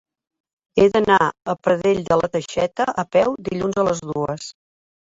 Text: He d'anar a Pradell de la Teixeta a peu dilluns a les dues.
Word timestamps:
He 0.81 0.85
d'anar 0.95 1.17
a 1.25 1.55
Pradell 1.67 2.03
de 2.09 2.19
la 2.23 2.31
Teixeta 2.39 2.91
a 3.05 3.09
peu 3.19 3.39
dilluns 3.53 3.81
a 3.85 3.89
les 3.93 4.07
dues. 4.11 4.53